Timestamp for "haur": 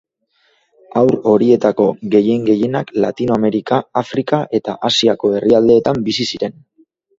1.01-1.11